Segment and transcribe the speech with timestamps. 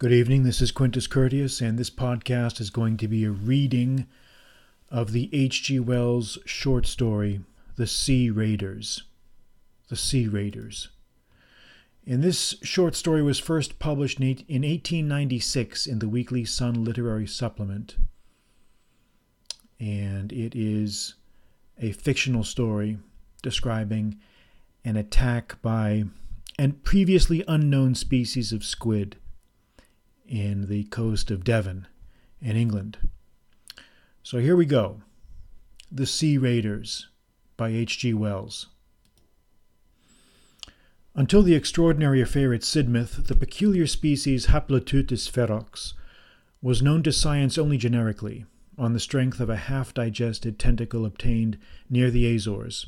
[0.00, 0.44] Good evening.
[0.44, 4.06] This is Quintus Curtius, and this podcast is going to be a reading
[4.88, 5.78] of the H.G.
[5.80, 7.42] Wells short story,
[7.76, 9.02] The Sea Raiders.
[9.90, 10.88] The Sea Raiders.
[12.06, 17.96] And this short story was first published in 1896 in the Weekly Sun Literary Supplement.
[19.78, 21.16] And it is
[21.78, 22.96] a fictional story
[23.42, 24.18] describing
[24.82, 26.04] an attack by
[26.58, 29.18] a previously unknown species of squid
[30.30, 31.88] in the coast of Devon
[32.40, 32.96] in England.
[34.22, 35.02] So here we go
[35.90, 37.08] The Sea Raiders
[37.56, 38.14] by H.G.
[38.14, 38.68] Wells.
[41.16, 45.94] Until the extraordinary affair at Sidmouth, the peculiar species Haploteuthis ferox
[46.62, 48.44] was known to science only generically,
[48.78, 51.58] on the strength of a half digested tentacle obtained
[51.90, 52.86] near the Azores,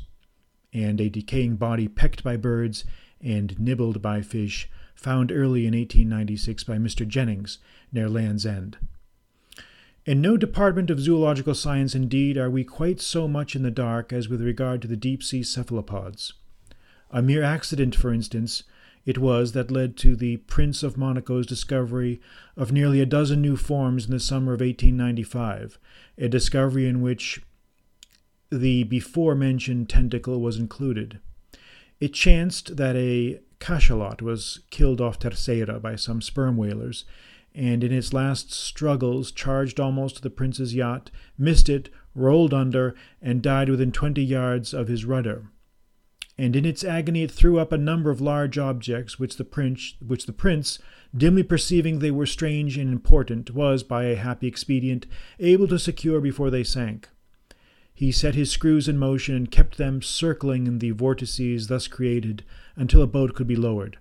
[0.73, 2.85] and a decaying body pecked by birds
[3.21, 4.71] and nibbled by fish
[5.02, 7.06] found early in 1896 by Mr.
[7.06, 7.59] Jennings
[7.93, 8.79] near Land's End.
[10.05, 14.12] In no department of zoological science, indeed, are we quite so much in the dark
[14.12, 16.32] as with regard to the deep sea cephalopods.
[17.10, 18.65] A mere accident, for instance,
[19.04, 22.21] it was that led to the Prince of Monaco's discovery
[22.57, 25.79] of nearly a dozen new forms in the summer of 1895,
[26.18, 27.43] a discovery in which
[28.51, 31.21] the before mentioned tentacle was included.
[32.01, 37.05] It chanced that a cachalot was killed off Terceira by some sperm whalers,
[37.55, 42.95] and in its last struggles charged almost to the prince's yacht, missed it, rolled under,
[43.21, 45.45] and died within twenty yards of his rudder.
[46.37, 49.95] And in its agony it threw up a number of large objects which the prince,
[50.05, 50.80] which the prince,
[51.16, 55.07] dimly perceiving they were strange and important, was, by a happy expedient,
[55.38, 57.09] able to secure before they sank.
[58.03, 62.43] He set his screws in motion and kept them circling in the vortices thus created
[62.75, 63.97] until a boat could be lowered.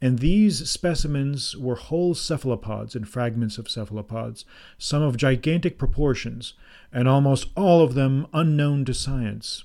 [0.00, 4.44] And these specimens were whole cephalopods and fragments of cephalopods,
[4.76, 6.54] some of gigantic proportions,
[6.92, 9.62] and almost all of them unknown to science.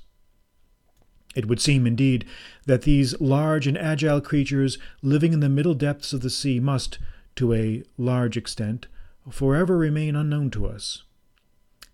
[1.36, 2.26] It would seem, indeed,
[2.68, 7.00] that these large and agile creatures living in the middle depths of the sea must,
[7.38, 8.86] to a large extent,
[9.32, 11.02] forever remain unknown to us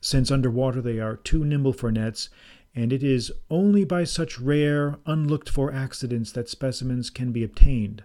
[0.03, 2.27] since under water they are too nimble for nets,
[2.75, 8.03] and it is only by such rare, unlooked for accidents that specimens can be obtained.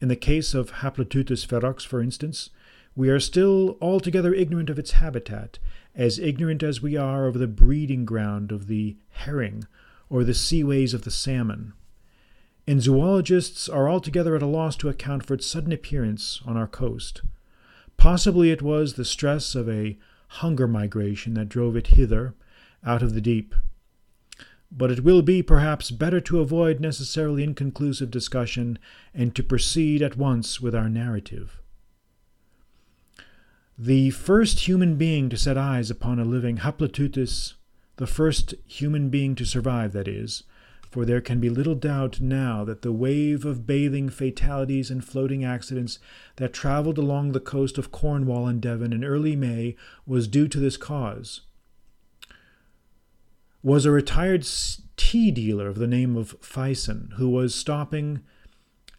[0.00, 2.50] In the case of Haploteuthis ferox, for instance,
[2.94, 5.58] we are still altogether ignorant of its habitat,
[5.92, 9.66] as ignorant as we are of the breeding ground of the herring
[10.08, 11.72] or the seaways of the salmon.
[12.64, 16.68] And zoologists are altogether at a loss to account for its sudden appearance on our
[16.68, 17.22] coast.
[17.96, 19.98] Possibly it was the stress of a
[20.36, 22.34] hunger migration that drove it hither
[22.84, 23.54] out of the deep.
[24.70, 28.78] But it will be, perhaps, better to avoid necessarily inconclusive discussion
[29.12, 31.60] and to proceed at once with our narrative.
[33.76, 37.54] The first human being to set eyes upon a living Haploteuthis,
[37.96, 40.44] the first human being to survive, that is,
[40.92, 45.42] for there can be little doubt now that the wave of bathing fatalities and floating
[45.42, 45.98] accidents
[46.36, 49.74] that travelled along the coast of Cornwall and Devon in early May
[50.06, 51.40] was due to this cause.
[53.62, 54.46] Was a retired
[54.98, 58.20] tea dealer of the name of Fison, who was stopping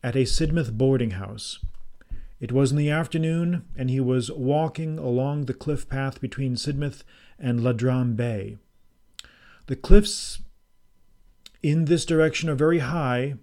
[0.01, 1.59] at a Sidmouth boarding house.
[2.39, 7.03] It was in the afternoon, and he was walking along the cliff path between Sidmouth
[7.37, 8.57] and Ladram Bay.
[9.67, 10.39] The cliffs
[11.63, 13.35] in this direction are very high,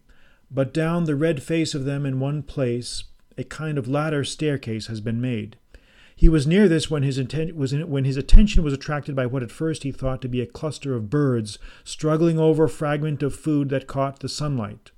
[0.51, 3.05] but down the red face of them in one place
[3.39, 5.57] a kind of ladder staircase has been made.
[6.15, 9.25] He was near this when his, atten- was in, when his attention was attracted by
[9.25, 13.23] what at first he thought to be a cluster of birds struggling over a fragment
[13.23, 14.91] of food that caught the sunlight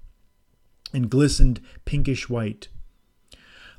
[0.93, 2.67] and glistened pinkish white.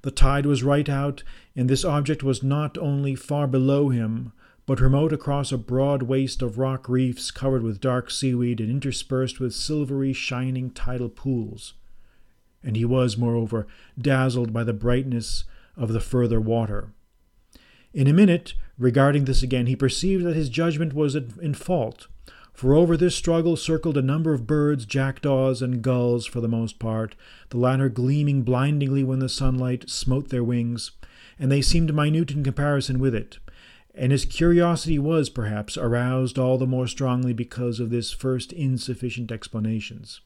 [0.03, 4.31] The tide was right out, and this object was not only far below him,
[4.65, 9.39] but remote across a broad waste of rock reefs covered with dark seaweed and interspersed
[9.39, 11.73] with silvery, shining tidal pools.
[12.63, 13.67] And he was, moreover,
[13.99, 15.43] dazzled by the brightness
[15.75, 16.93] of the further water.
[17.93, 22.07] In a minute, regarding this again, he perceived that his judgment was in fault,
[22.53, 26.79] for over this struggle circled a number of birds, jackdaws, and gulls for the most
[26.79, 27.15] part,
[27.49, 30.91] the latter gleaming blindingly when the sunlight smote their wings,
[31.37, 33.39] and they seemed minute in comparison with it
[33.93, 39.31] and his curiosity was, perhaps, aroused all the more strongly because of this first insufficient
[39.31, 40.21] explanations.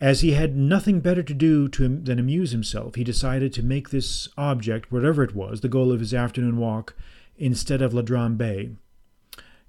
[0.00, 3.90] As he had nothing better to do to than amuse himself, he decided to make
[3.90, 6.96] this object, whatever it was, the goal of his afternoon walk,
[7.36, 8.70] instead of Ladram Bay,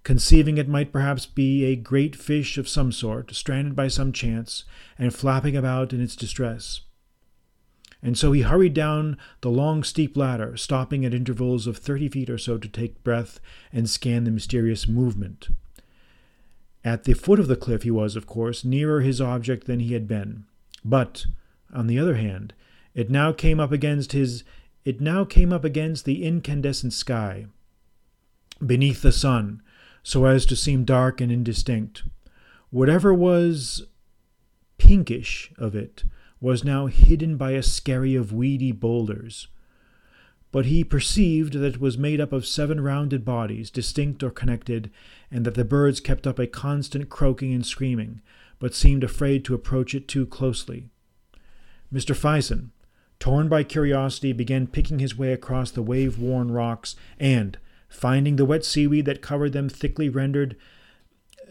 [0.03, 4.63] conceiving it might perhaps be a great fish of some sort, stranded by some chance,
[4.97, 6.81] and flapping about in its distress.
[8.03, 12.29] And so he hurried down the long, steep ladder, stopping at intervals of thirty feet
[12.29, 13.39] or so to take breath
[13.71, 15.47] and scan the mysterious movement.
[16.83, 19.94] At the foot of the cliff he was, of course, nearer his object than he
[19.94, 20.44] had been.
[20.83, 21.25] But,
[21.73, 22.53] on the other hand,
[22.94, 24.44] it now came up against his
[24.83, 27.45] it now came up against the incandescent sky,
[28.65, 29.61] beneath the sun,
[30.03, 32.03] so as to seem dark and indistinct.
[32.69, 33.83] Whatever was
[34.77, 36.03] pinkish of it
[36.44, 39.48] was now hidden by a skerry of weedy boulders.
[40.51, 44.92] But he perceived that it was made up of seven rounded bodies, distinct or connected,
[45.31, 48.19] and that the birds kept up a constant croaking and screaming,
[48.60, 50.90] but seemed afraid to approach it too closely.
[51.94, 52.13] Mr.
[52.13, 52.74] Fison,
[53.19, 57.57] torn by curiosity, began picking his way across the wave worn rocks, and,
[57.88, 60.57] finding the wet seaweed that covered them thickly rendered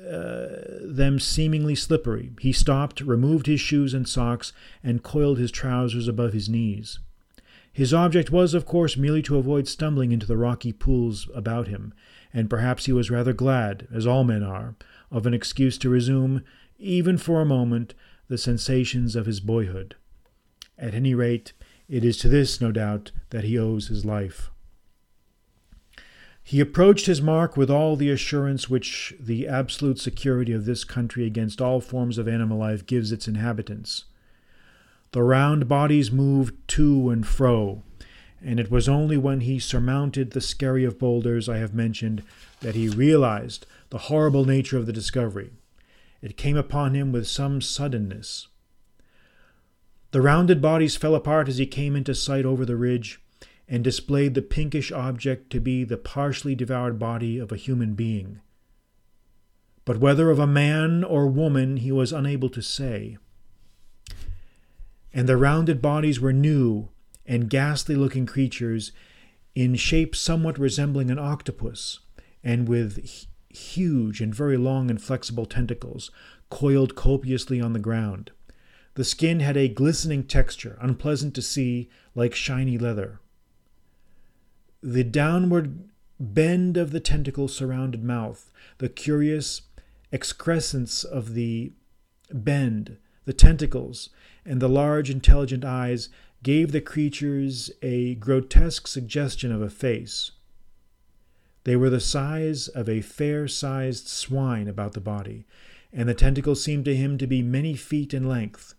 [0.07, 4.53] uh, them seemingly slippery, he stopped, removed his shoes and socks,
[4.83, 6.99] and coiled his trousers above his knees.
[7.73, 11.95] His object was, of course, merely to avoid stumbling into the rocky pools about him,
[12.33, 14.75] and perhaps he was rather glad, as all men are,
[15.11, 16.43] of an excuse to resume,
[16.79, 17.95] even for a moment,
[18.29, 19.95] the sensations of his boyhood.
[20.77, 21.53] At any rate,
[21.89, 24.51] it is to this, no doubt, that he owes his life.
[26.45, 31.25] He approached his mark with all the assurance which the absolute security of this country
[31.25, 34.05] against all forms of animal life gives its inhabitants.
[35.13, 37.83] The round bodies moved to and fro,
[38.45, 42.23] and it was only when he surmounted the skerry of boulders I have mentioned
[42.61, 45.51] that he realized the horrible nature of the discovery.
[46.23, 48.49] It came upon him with some suddenness.
[50.13, 53.21] The rounded bodies fell apart as he came into sight over the ridge,
[53.73, 58.39] and displayed the pinkish object to be the partially devoured body of a human being.
[59.87, 63.17] But whether of a man or woman he was unable to say.
[65.11, 66.91] And the rounded bodies were new
[67.25, 68.93] and ghastly looking creatures
[69.55, 72.01] in shape somewhat resembling an octopus,
[72.45, 76.11] and with huge and very long and flexible tentacles
[76.51, 78.33] coiled copiously on the ground.
[78.97, 83.22] The skin had a glistening texture, unpleasant to see, like shiny leather.
[84.83, 85.89] The downward
[86.19, 89.63] bend of the tentacle surrounded mouth, the curious
[90.11, 91.73] excrescence of the
[92.33, 94.11] bend, the tentacles,
[94.45, 96.09] and the large intelligent eyes
[96.43, 100.33] gave the creatures a grotesque suggestion of a face.
[101.63, 105.47] They were the size of a fair sized swine about the body,
[105.93, 108.75] and the tentacles seemed to him to be many feet in length.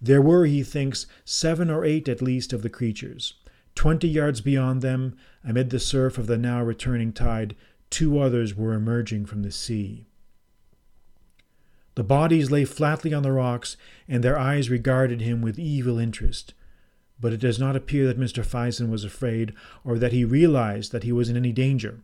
[0.00, 3.34] There were, he thinks, seven or eight at least of the creatures.
[3.74, 5.16] Twenty yards beyond them,
[5.48, 7.56] amid the surf of the now returning tide,
[7.88, 10.06] two others were emerging from the sea.
[11.94, 16.54] The bodies lay flatly on the rocks, and their eyes regarded him with evil interest.
[17.18, 18.44] But it does not appear that Mr.
[18.44, 19.52] Fison was afraid,
[19.82, 22.00] or that he realized that he was in any danger.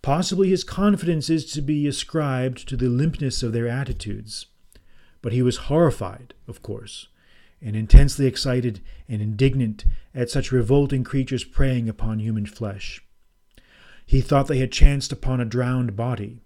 [0.00, 4.46] Possibly his confidence is to be ascribed to the limpness of their attitudes.
[5.20, 7.08] But he was horrified, of course,
[7.62, 9.84] and intensely excited and indignant
[10.14, 13.04] at such revolting creatures preying upon human flesh.
[14.06, 16.42] He thought they had chanced upon a drowned body.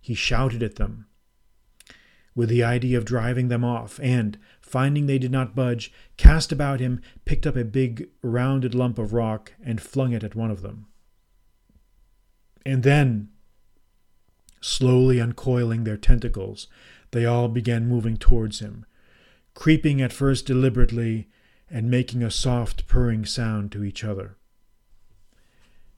[0.00, 1.06] He shouted at them,
[2.34, 6.80] with the idea of driving them off, and, finding they did not budge, cast about
[6.80, 10.62] him, picked up a big rounded lump of rock, and flung it at one of
[10.62, 10.86] them.
[12.64, 13.28] And then,
[14.60, 16.66] slowly uncoiling their tentacles,
[17.10, 18.86] they all began moving towards him,
[19.60, 21.28] creeping at first deliberately
[21.68, 24.38] and making a soft purring sound to each other.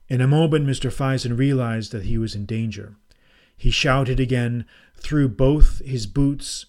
[0.09, 0.91] In a moment, Mr.
[0.91, 2.97] Fison realized that he was in danger.
[3.55, 4.65] He shouted again,
[4.97, 6.65] threw both his boots,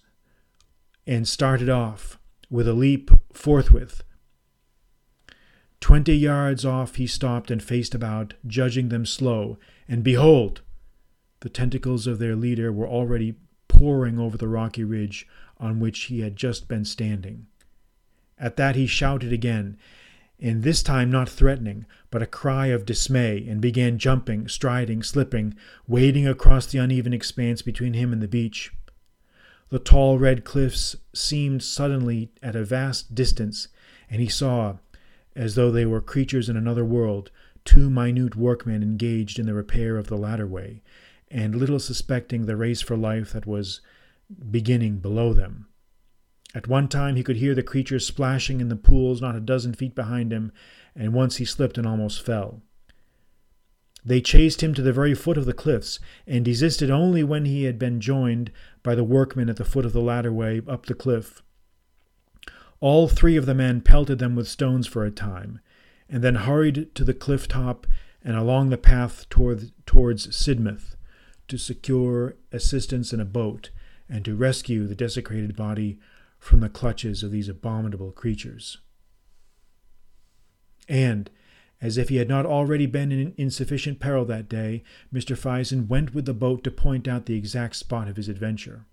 [1.04, 4.04] and started off with a leap forthwith.
[5.80, 9.58] Twenty yards off, he stopped and faced about, judging them slow,
[9.88, 10.60] and behold!
[11.40, 13.34] The tentacles of their leader were already
[13.66, 15.26] pouring over the rocky ridge
[15.64, 17.46] on which he had just been standing.
[18.38, 19.78] At that he shouted again,
[20.38, 25.54] and this time not threatening, but a cry of dismay, and began jumping, striding, slipping,
[25.88, 28.74] wading across the uneven expanse between him and the beach.
[29.70, 33.68] The tall red cliffs seemed suddenly at a vast distance,
[34.10, 34.76] and he saw,
[35.34, 37.30] as though they were creatures in another world,
[37.64, 40.82] two minute workmen engaged in the repair of the ladderway,
[41.30, 43.80] and little suspecting the race for life that was
[44.50, 45.68] beginning below them.
[46.54, 49.74] At one time he could hear the creatures splashing in the pools not a dozen
[49.74, 50.52] feet behind him,
[50.94, 52.62] and once he slipped and almost fell.
[54.04, 57.64] They chased him to the very foot of the cliffs, and desisted only when he
[57.64, 61.42] had been joined by the workmen at the foot of the ladderway up the cliff.
[62.80, 65.60] All three of the men pelted them with stones for a time,
[66.08, 67.86] and then hurried to the cliff top
[68.22, 70.96] and along the path toward, towards Sidmouth
[71.48, 73.70] to secure assistance in a boat
[74.08, 75.98] and to rescue the desecrated body
[76.38, 78.78] from the clutches of these abominable creatures.
[80.88, 81.30] And,
[81.80, 84.82] as if he had not already been in insufficient peril that day,
[85.12, 85.36] Mr.
[85.36, 88.86] Fison went with the boat to point out the exact spot of his adventure.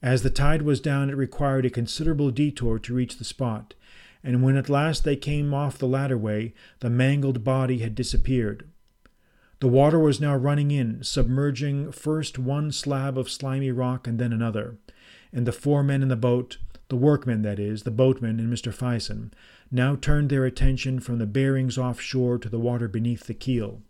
[0.00, 3.74] As the tide was down, it required a considerable detour to reach the spot,
[4.24, 8.68] and when at last they came off the ladder way, the mangled body had disappeared.
[9.62, 14.32] The water was now running in, submerging first one slab of slimy rock and then
[14.32, 14.76] another,
[15.32, 18.74] and the four men in the boat, the workmen, that is, the boatman and Mr.
[18.74, 19.32] Fison,
[19.70, 23.82] now turned their attention from the bearings offshore to the water beneath the keel.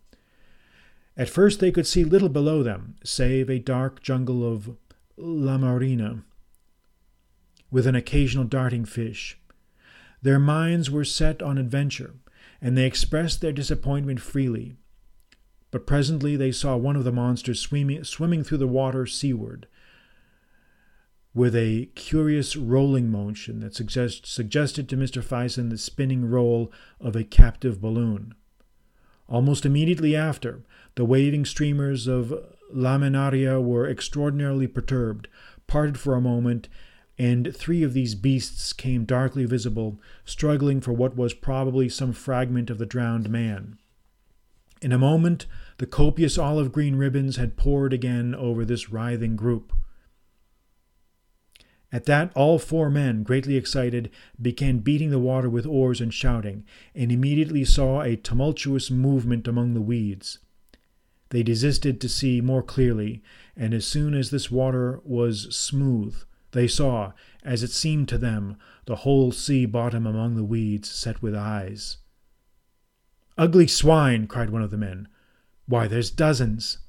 [1.16, 4.76] At first they could see little below them, save a dark jungle of
[5.18, 6.22] laminaria,
[7.70, 9.38] with an occasional darting fish.
[10.20, 12.16] Their minds were set on adventure,
[12.60, 14.76] and they expressed their disappointment freely.
[15.72, 19.66] But presently they saw one of the monsters swimming, swimming through the water seaward,
[21.34, 25.24] with a curious rolling motion that suggest, suggested to Mr.
[25.24, 28.34] Fison the spinning roll of a captive balloon.
[29.28, 30.62] Almost immediately after,
[30.94, 32.34] the waving streamers of
[32.70, 35.26] laminaria were extraordinarily perturbed,
[35.66, 36.68] parted for a moment,
[37.16, 42.68] and three of these beasts came darkly visible, struggling for what was probably some fragment
[42.68, 43.78] of the drowned man.
[44.82, 45.46] In a moment,
[45.78, 49.72] the copious olive green ribbons had poured again over this writhing group.
[51.92, 54.10] At that, all four men, greatly excited,
[54.40, 56.64] began beating the water with oars and shouting,
[56.94, 60.38] and immediately saw a tumultuous movement among the weeds.
[61.28, 63.22] They desisted to see more clearly,
[63.56, 66.16] and as soon as this water was smooth,
[66.52, 67.12] they saw,
[67.42, 71.98] as it seemed to them, the whole sea bottom among the weeds set with eyes.
[73.36, 74.26] Ugly swine!
[74.26, 75.08] cried one of the men.
[75.72, 76.80] Why, there's dozens!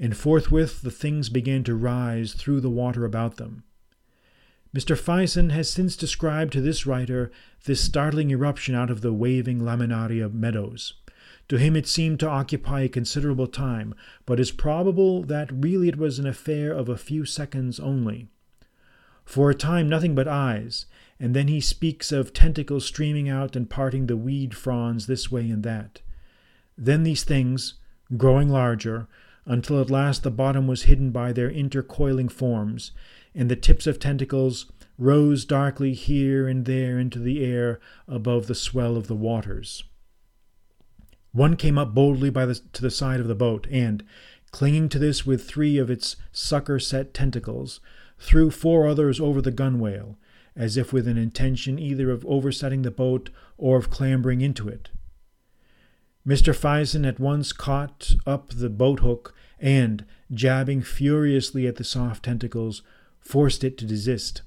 [0.00, 3.62] And forthwith the things began to rise through the water about them.
[4.74, 4.98] Mr.
[4.98, 7.30] Fison has since described to this writer
[7.66, 10.94] this startling eruption out of the waving laminaria meadows.
[11.50, 13.94] To him it seemed to occupy a considerable time,
[14.26, 18.26] but it's probable that really it was an affair of a few seconds only.
[19.24, 20.86] For a time nothing but eyes,
[21.20, 25.48] and then he speaks of tentacles streaming out and parting the weed fronds this way
[25.48, 26.00] and that.
[26.80, 27.74] Then these things,
[28.16, 29.08] growing larger,
[29.44, 32.92] until at last the bottom was hidden by their intercoiling forms,
[33.34, 38.54] and the tips of tentacles rose darkly here and there into the air above the
[38.54, 39.82] swell of the waters.
[41.32, 44.04] One came up boldly by the, to the side of the boat, and,
[44.52, 47.80] clinging to this with three of its sucker set tentacles,
[48.18, 50.16] threw four others over the gunwale,
[50.54, 54.90] as if with an intention either of oversetting the boat or of clambering into it.
[56.28, 56.54] Mr.
[56.54, 62.82] Fison at once caught up the boat hook and, jabbing furiously at the soft tentacles,
[63.18, 64.42] forced it to desist.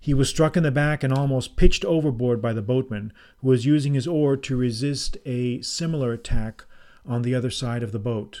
[0.00, 3.66] He was struck in the back and almost pitched overboard by the boatman, who was
[3.66, 6.64] using his oar to resist a similar attack
[7.04, 8.40] on the other side of the boat.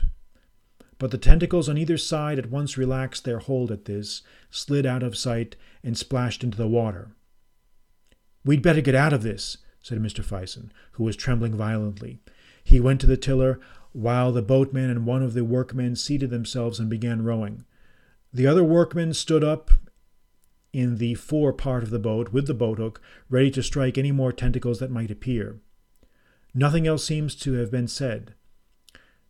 [0.98, 5.02] But the tentacles on either side at once relaxed their hold at this, slid out
[5.02, 7.10] of sight, and splashed into the water.
[8.46, 10.24] We'd better get out of this, said Mr.
[10.24, 12.20] Fison, who was trembling violently.
[12.66, 13.60] He went to the tiller,
[13.92, 17.64] while the boatman and one of the workmen seated themselves and began rowing.
[18.32, 19.70] The other workmen stood up
[20.72, 24.10] in the fore part of the boat with the boat hook, ready to strike any
[24.10, 25.60] more tentacles that might appear.
[26.54, 28.34] Nothing else seems to have been said.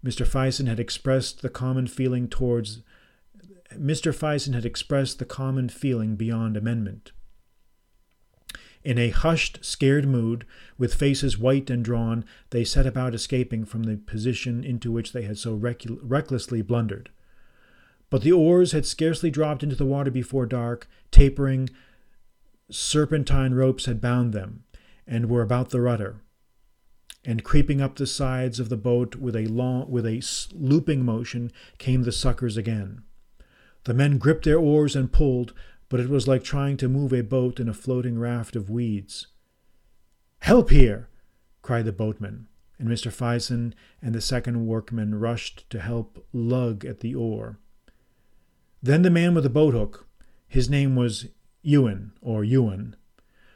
[0.02, 0.26] Mr.
[0.26, 2.80] Fison had expressed the common feeling towards
[3.74, 4.14] Mr.
[4.14, 7.12] Fison had expressed the common feeling beyond amendment.
[8.86, 10.46] In a hushed, scared mood,
[10.78, 15.22] with faces white and drawn, they set about escaping from the position into which they
[15.22, 17.10] had so rec- recklessly blundered.
[18.10, 21.68] But the oars had scarcely dropped into the water before dark, tapering
[22.70, 24.62] serpentine ropes had bound them,
[25.04, 26.20] and were about the rudder.
[27.24, 30.22] And creeping up the sides of the boat with a long, with a
[30.54, 33.02] looping motion, came the suckers again.
[33.82, 35.54] The men gripped their oars and pulled,
[35.88, 39.28] but it was like trying to move a boat in a floating raft of weeds.
[40.40, 41.08] Help here!
[41.62, 42.46] cried the boatman,
[42.78, 43.12] and Mr.
[43.12, 47.58] Fison and the second workman rushed to help lug at the oar.
[48.82, 50.06] Then the man with the boat hook,
[50.46, 51.26] his name was
[51.62, 52.94] Ewan, or Ewan,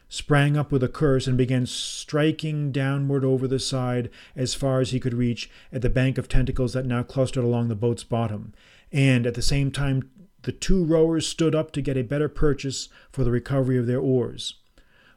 [0.09, 4.91] sprang up with a curse and began striking downward over the side as far as
[4.91, 8.53] he could reach at the bank of tentacles that now clustered along the boat's bottom,
[8.91, 10.11] and at the same time
[10.43, 14.01] the two rowers stood up to get a better purchase for the recovery of their
[14.01, 14.55] oars.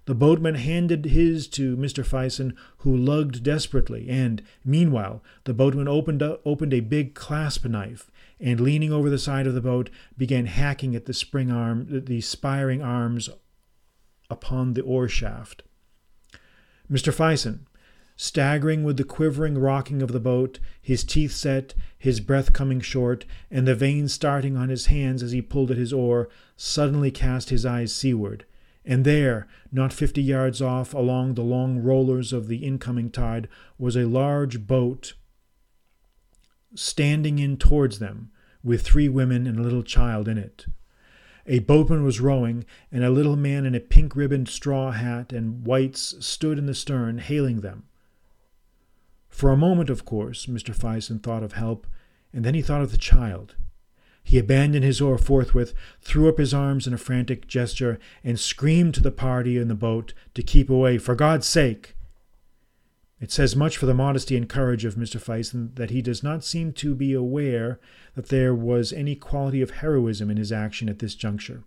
[0.05, 2.05] The boatman handed his to Mr.
[2.05, 8.11] Fison, who lugged desperately, and, meanwhile, the boatman opened, a, opened a big clasp knife,
[8.39, 12.19] and, leaning over the side of the boat, began hacking at the spring arm, the
[12.19, 13.29] spiring arms
[14.29, 15.63] upon the oar shaft.
[16.91, 17.13] Mr.
[17.13, 17.65] Fison,
[18.23, 23.25] staggering with the quivering rocking of the boat, his teeth set, his breath coming short,
[23.51, 27.49] and the veins starting on his hands as he pulled at his oar, suddenly cast
[27.49, 28.45] his eyes seaward
[28.85, 33.95] and there, not fifty yards off, along the long rollers of the incoming tide, was
[33.95, 35.13] a large boat
[36.75, 38.31] standing in towards them,
[38.63, 40.65] with three women and a little child in it.
[41.45, 45.65] A boatman was rowing, and a little man in a pink ribboned straw hat and
[45.65, 47.83] whites stood in the stern, hailing them.
[49.33, 50.75] For a moment, of course, Mr.
[50.75, 51.87] Fison thought of help,
[52.31, 53.55] and then he thought of the child.
[54.23, 58.93] He abandoned his oar forthwith, threw up his arms in a frantic gesture, and screamed
[58.93, 61.95] to the party in the boat to keep away, for God's sake.
[63.19, 65.19] It says much for the modesty and courage of Mr.
[65.19, 67.79] Fison that he does not seem to be aware
[68.13, 71.63] that there was any quality of heroism in his action at this juncture.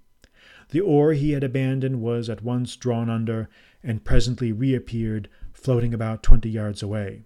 [0.69, 3.51] The oar he had abandoned was at once drawn under,
[3.83, 7.25] and presently reappeared, floating about twenty yards away.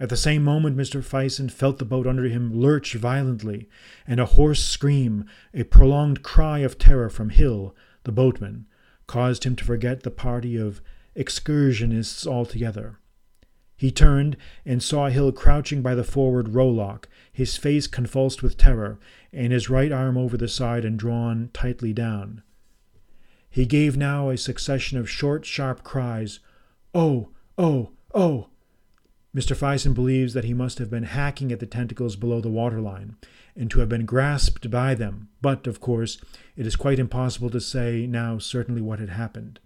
[0.00, 1.02] At the same moment, Mr.
[1.02, 3.68] Fison felt the boat under him lurch violently,
[4.06, 7.74] and a hoarse scream, a prolonged cry of terror from Hill,
[8.04, 8.66] the boatman,
[9.08, 10.80] caused him to forget the party of
[11.16, 13.00] excursionists altogether.
[13.76, 18.98] He turned and saw Hill crouching by the forward rowlock, his face convulsed with terror,
[19.32, 22.42] and his right arm over the side and drawn tightly down.
[23.50, 26.40] He gave now a succession of short, sharp cries,
[26.94, 27.30] Oh!
[27.56, 27.92] Oh!
[28.14, 28.48] Oh!
[29.34, 29.54] Mr.
[29.54, 33.16] Fison believes that he must have been hacking at the tentacles below the waterline,
[33.54, 36.18] and to have been grasped by them, but, of course,
[36.56, 39.60] it is quite impossible to say now certainly what had happened.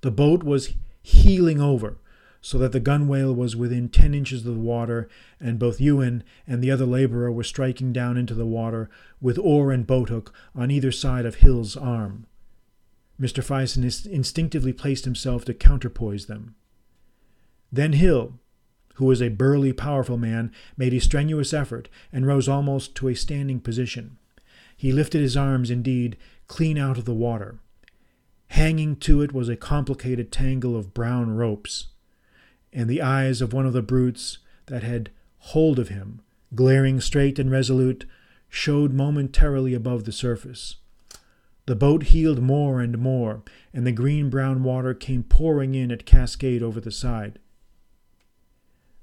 [0.00, 1.98] The boat was heeling over,
[2.40, 5.08] so that the gunwale was within ten inches of the water,
[5.40, 8.88] and both Ewan and the other laborer were striking down into the water
[9.20, 12.26] with oar and boathook on either side of Hill's arm.
[13.20, 13.42] Mr.
[13.42, 16.54] Fison instinctively placed himself to counterpoise them.
[17.70, 18.38] Then Hill,
[18.94, 23.14] who was a burly, powerful man, made a strenuous effort and rose almost to a
[23.14, 24.18] standing position.
[24.76, 27.58] He lifted his arms, indeed, clean out of the water.
[28.48, 31.88] Hanging to it was a complicated tangle of brown ropes,
[32.72, 36.20] and the eyes of one of the brutes that had hold of him,
[36.54, 38.06] glaring straight and resolute,
[38.48, 40.76] showed momentarily above the surface.
[41.66, 43.42] The boat heeled more and more,
[43.74, 47.38] and the green brown water came pouring in at cascade over the side.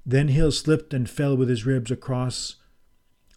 [0.05, 2.57] Then Hill slipped and fell with his ribs across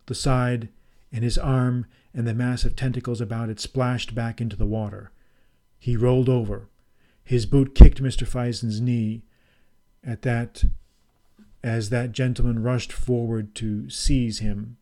[0.07, 0.68] the side,
[1.11, 5.11] and his arm and the mass of tentacles about it splashed back into the water.
[5.78, 6.68] He rolled over.
[7.24, 8.26] His boot kicked Mr.
[8.26, 9.22] Fison's knee
[10.04, 10.64] at that
[11.62, 14.76] as that gentleman rushed forward to seize him.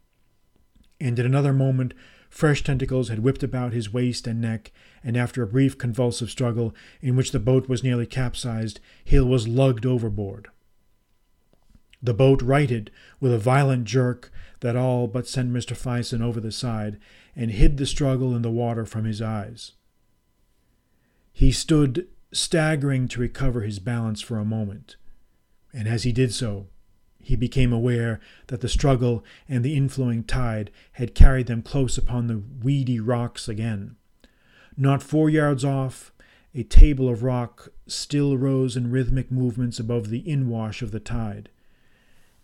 [1.01, 1.95] And in another moment
[2.29, 4.73] fresh tentacles had whipped about his waist and neck,
[5.03, 9.49] and after a brief convulsive struggle, in which the boat was nearly capsized, Hill was
[9.49, 10.49] lugged overboard.
[12.03, 14.31] The boat righted with a violent jerk
[14.61, 15.77] that all but sent Mr.
[15.77, 16.99] Fison over the side
[17.35, 19.73] and hid the struggle in the water from his eyes.
[21.33, 24.97] He stood staggering to recover his balance for a moment,
[25.73, 26.69] and as he did so,
[27.23, 32.27] he became aware that the struggle and the inflowing tide had carried them close upon
[32.27, 33.97] the weedy rocks again.
[34.77, 36.13] Not four yards off,
[36.55, 41.49] a table of rock still rose in rhythmic movements above the inwash of the tide.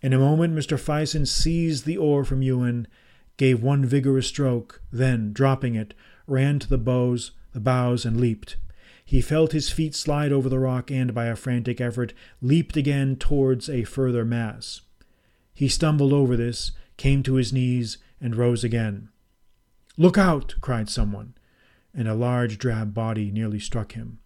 [0.02, 0.78] In a moment, Mr.
[0.78, 2.88] Fison seized the oar from Ewan,
[3.36, 5.94] gave one vigorous stroke, then, dropping it,
[6.26, 8.56] ran to the bows, the bows, and leaped.
[9.04, 13.14] He felt his feet slide over the rock and, by a frantic effort, leaped again
[13.14, 14.80] towards a further mass.
[15.54, 19.08] He stumbled over this, came to his knees, and rose again.
[19.96, 20.56] Look out!
[20.60, 21.34] cried someone,
[21.94, 24.18] and a large drab body nearly struck him.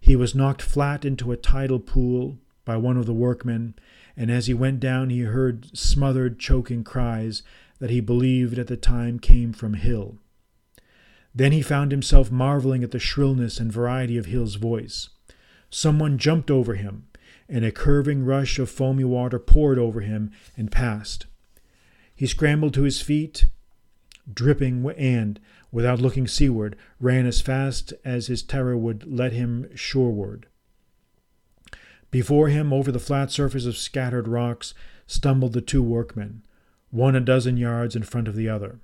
[0.00, 3.74] He was knocked flat into a tidal pool by one of the workmen,
[4.18, 7.44] and as he went down he heard smothered, choking cries
[7.78, 10.18] that he believed at the time came from Hill.
[11.32, 15.10] Then he found himself marveling at the shrillness and variety of Hill's voice.
[15.70, 17.06] Someone jumped over him,
[17.48, 21.26] and a curving rush of foamy water poured over him and passed.
[22.12, 23.46] He scrambled to his feet,
[24.32, 25.38] dripping, and,
[25.70, 30.46] without looking seaward, ran as fast as his terror would let him shoreward.
[32.10, 34.74] Before him, over the flat surface of scattered rocks,
[35.06, 36.42] stumbled the two workmen,
[36.90, 38.78] one a dozen yards in front of the other.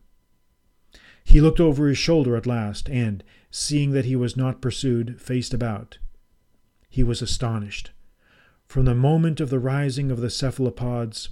[1.24, 5.54] He looked over his shoulder at last, and, seeing that he was not pursued, faced
[5.54, 5.98] about.
[6.90, 7.92] He was astonished.
[8.66, 11.30] From the moment of the rising of the cephalopods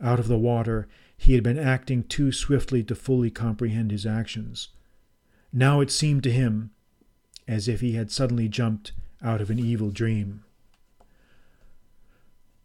[0.00, 4.68] out of the water, he had been acting too swiftly to fully comprehend his actions.
[5.52, 6.70] Now it seemed to him
[7.48, 8.92] as if he had suddenly jumped
[9.24, 10.44] out of an evil dream.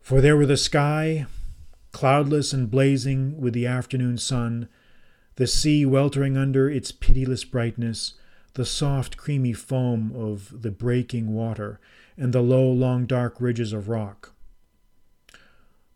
[0.02, 1.26] For there were the sky,
[1.92, 4.68] cloudless and blazing with the afternoon sun,
[5.36, 8.16] the sea weltering under its pitiless brightness,
[8.56, 11.80] the soft, creamy foam of the breaking water,
[12.18, 14.34] and the low, long, dark ridges of rock.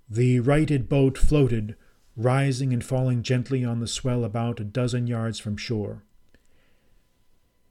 [0.10, 1.76] The righted boat floated,
[2.16, 6.04] rising and falling gently on the swell about a dozen yards from shore.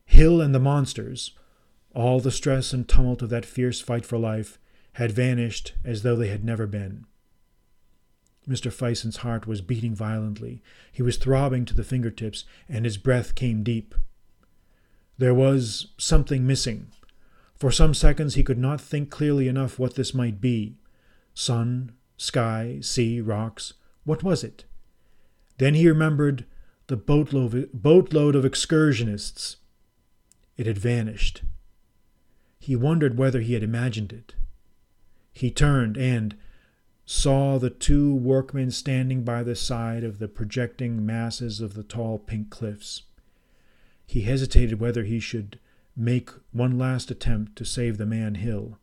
[0.05, 1.33] Hill and the monsters,
[1.94, 4.59] all the stress and tumult of that fierce fight for life,
[4.94, 7.07] had vanished as though they had never been.
[8.48, 8.72] Mr.
[8.72, 10.61] Fison's heart was beating violently.
[10.90, 13.94] He was throbbing to the fingertips, and his breath came deep.
[15.16, 16.88] There was something missing.
[17.55, 20.76] For some seconds he could not think clearly enough what this might be.
[21.35, 23.74] Sun, sky, sea, rocks.
[24.05, 24.64] What was it?
[25.59, 26.44] Then he remembered
[26.88, 29.57] the boatload, boatload of excursionists.
[30.57, 31.42] It had vanished.
[32.62, 34.37] He wondered whether he had imagined it.
[35.33, 36.37] He turned and,
[37.05, 42.20] saw the two workmen standing by the side of the projecting masses of the tall
[42.20, 43.03] pink cliffs.
[44.07, 45.59] He hesitated whether he should
[45.96, 48.79] make one last attempt to save the man Hill.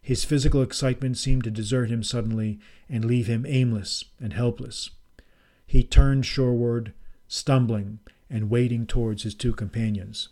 [0.00, 4.90] His physical excitement seemed to desert him suddenly and leave him aimless and helpless.
[5.64, 6.92] He turned shoreward,
[7.28, 10.30] stumbling and wading towards his two companions.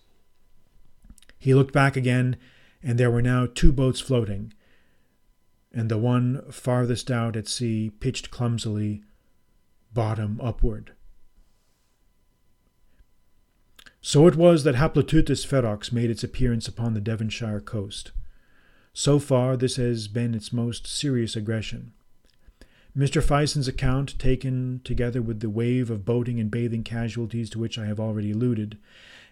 [1.41, 2.37] He looked back again,
[2.83, 4.53] and there were now two boats floating,
[5.73, 9.03] and the one farthest out at sea pitched clumsily,
[9.93, 10.93] bottom upward.
[14.03, 18.13] So it was that Haploteuthis ferox made its appearance upon the Devonshire coast.
[18.93, 21.93] So far, this has been its most serious aggression.
[22.97, 23.23] Mr.
[23.23, 27.87] Fison's account, taken together with the wave of boating and bathing casualties to which I
[27.87, 28.79] have already alluded,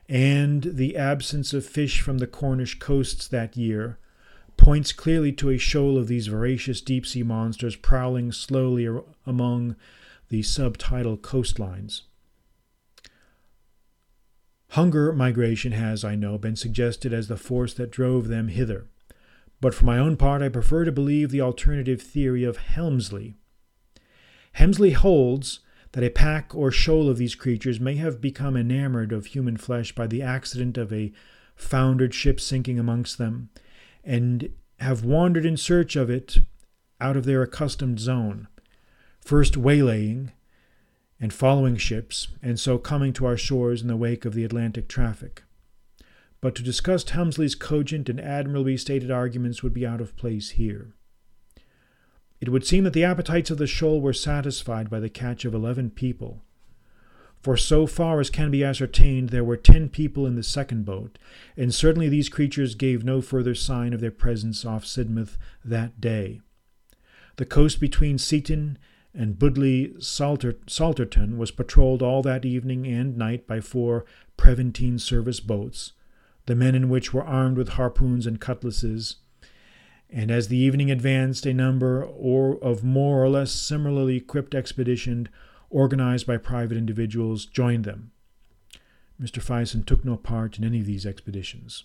[0.09, 3.99] and the absence of fish from the Cornish coasts that year,
[4.57, 8.88] points clearly to a shoal of these voracious deep sea monsters prowling slowly
[9.27, 9.77] among
[10.31, 12.03] the subtidal coastlines.
[14.73, 18.87] Hunger migration has, I know, been suggested as the force that drove them hither,
[19.61, 23.35] but for my own part I prefer to believe the alternative theory of Hemsley.
[24.57, 25.61] Hemsley holds
[25.92, 29.94] that a pack or shoal of these creatures may have become enamored of human flesh
[29.94, 31.12] by the accident of a
[31.57, 33.48] foundered ship sinking amongst them,
[34.05, 36.38] and have wandered in search of it
[37.01, 38.48] out of their accustomed zone,
[39.20, 40.33] first waylaying
[41.20, 44.88] and following ships, and so coming to our shores in the wake of the Atlantic
[44.88, 45.42] traffic.
[46.40, 50.94] But to discuss Hemsley's cogent and admirably stated arguments would be out of place here.
[52.40, 55.55] It would seem that the appetites of the shoal were satisfied by the catch of
[55.55, 56.42] eleven people,
[57.40, 61.18] for so far as can be ascertained, there were ten people in the second boat,
[61.57, 66.40] and certainly these creatures gave no further sign of their presence off Sidmouth that day.
[67.37, 68.79] The coast between Seaton
[69.14, 69.38] and
[70.01, 74.05] Salter- Salterton was patrolled all that evening and night by four
[74.37, 75.92] Preventive service boats,
[76.46, 79.16] the men in which were armed with harpoons and cutlasses,
[80.11, 85.29] and as the evening advanced, a number or of more or less similarly equipped expedition
[85.71, 88.11] organized by private individuals, joined them.
[89.21, 89.42] Mr.
[89.42, 91.85] Fison took no part in any of these expeditions.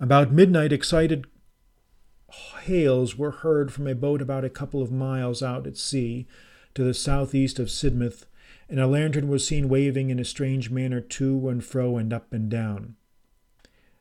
[0.00, 1.26] About midnight, excited
[2.62, 6.26] hails were heard from a boat about a couple of miles out at sea
[6.74, 8.24] to the southeast of Sidmouth,
[8.68, 12.32] and a lantern was seen waving in a strange manner to and fro and up
[12.32, 12.96] and down.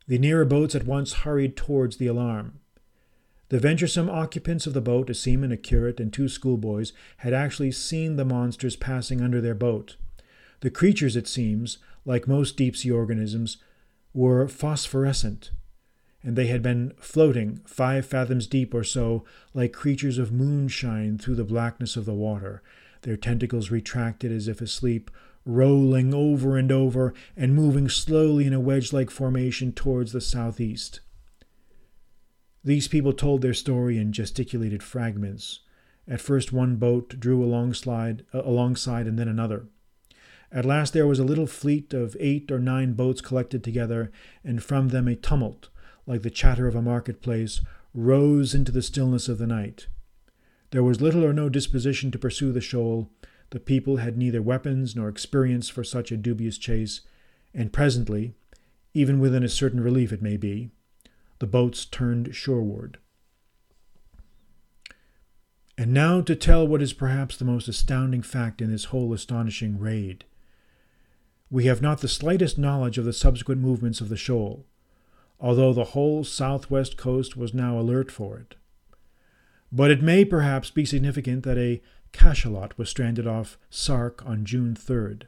[0.08, 2.60] The nearer boats at once hurried towards the alarm.
[3.50, 7.72] The venturesome occupants of the boat, a seaman, a curate, and two schoolboys, had actually
[7.72, 9.98] seen the monsters passing under their boat.
[10.62, 13.58] The creatures, it seems, like most deep sea organisms,
[14.14, 15.52] were phosphorescent,
[16.24, 21.36] and they had been floating five fathoms deep or so, like creatures of moonshine through
[21.36, 22.62] the blackness of the water,
[23.02, 25.12] their tentacles retracted as if asleep,
[25.46, 31.00] rolling over and over, and moving slowly in a wedge like formation towards the southeast.
[32.64, 35.62] These people told their story in gesticulated fragments.
[36.08, 39.68] At first, one boat drew alongside, uh, alongside and then another.
[40.52, 44.12] At last, there was a little fleet of eight or nine boats collected together,
[44.44, 45.70] and from them a tumult,
[46.06, 47.62] like the chatter of a marketplace,
[47.94, 49.88] rose into the stillness of the night.
[50.72, 53.10] There was little or no disposition to pursue the shoal.
[53.52, 57.02] The people had neither weapons nor experience for such a dubious chase,
[57.54, 58.34] and presently,
[58.94, 60.72] even within a certain relief it may be,
[61.40, 62.98] the boats turned shoreward.
[65.78, 69.80] And now to tell what is perhaps the most astounding fact in this whole astonishing
[69.80, 70.26] raid.
[71.50, 74.66] We have not the slightest knowledge of the subsequent movements of the shoal,
[75.40, 78.56] although the whole southwest coast was now alert for it.
[79.72, 81.82] But it may perhaps be significant that a
[82.14, 85.24] cachalot was stranded off Sark on June 3rd.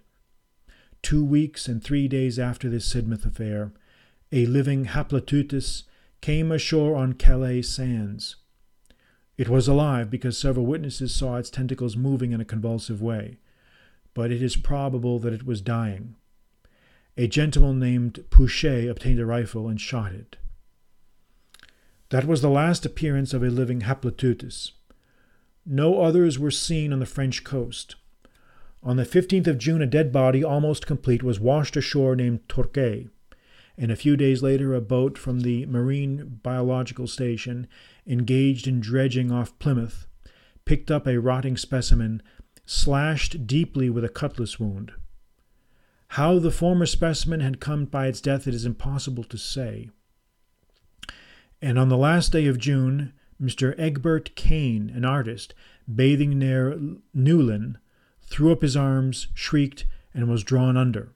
[1.02, 3.72] Two weeks and three days after this Sidmouth affair,
[4.32, 5.84] a living Haploteuthis
[6.22, 8.38] came ashore on Calais sands.
[9.38, 13.40] It was alive because several witnesses saw its tentacles moving in a convulsive way,
[14.14, 16.16] but it is probable that it was dying.
[17.18, 20.38] A gentleman named Pouchet obtained a rifle and shot it.
[22.10, 24.72] That was the last appearance of a living Haploteuthis.
[25.66, 27.96] No others were seen on the French coast.
[28.82, 33.08] On the 15th of June, a dead body, almost complete, was washed ashore named Torquay
[33.78, 37.68] and a few days later a boat from the Marine Biological Station,
[38.06, 40.06] engaged in dredging off Plymouth,
[40.66, 42.22] picked up a rotting specimen
[42.66, 44.94] slashed deeply with a cutlass wound.
[46.10, 49.90] How the former specimen had come by its death it is impossible to say.
[51.62, 53.74] And on the last day of June, Mr.
[53.78, 55.54] Egbert Kane, an artist,
[55.94, 56.80] bathing near
[57.16, 57.78] Newlyn,
[58.22, 61.14] threw up his arms, shrieked, and was drawn under.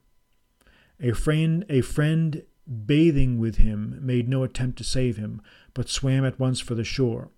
[0.99, 2.43] A friend, a friend
[2.85, 5.41] bathing with him made no attempt to save him,
[5.73, 7.29] but swam at once for the shore.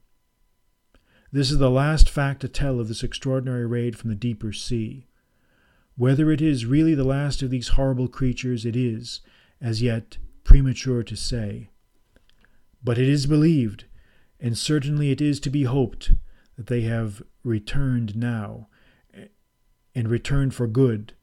[1.31, 5.05] This is the last fact to tell of this extraordinary raid from the deeper sea.
[5.95, 9.21] Whether it is really the last of these horrible creatures, it is,
[9.61, 11.69] as yet, premature to say.
[12.83, 13.85] But it is believed,
[14.39, 16.11] and certainly it is to be hoped,
[16.57, 18.67] that they have returned now,
[19.95, 21.13] and returned for good,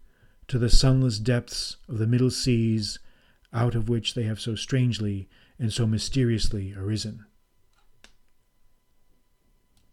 [0.49, 2.99] to the sunless depths of the middle seas,
[3.53, 7.26] out of which they have so strangely and so mysteriously arisen.